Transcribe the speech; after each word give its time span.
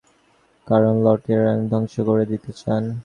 কারণ 0.67 0.93
lord 1.05 1.23
Ika 1.25 1.39
শহরটা 1.39 1.69
ধ্বংস 1.71 1.93
করে 2.07 2.23
দিতে 2.31 2.51
চায়। 2.59 2.87